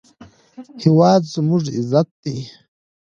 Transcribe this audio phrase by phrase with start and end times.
[0.83, 2.37] هېواد زموږ عزت دی